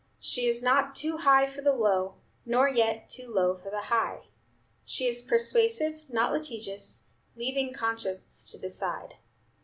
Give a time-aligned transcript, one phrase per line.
[0.19, 4.29] She is not too high for the low, nor yet too low for the high.
[4.83, 9.17] She is persuasive, not litigious, leaving conscience to decide.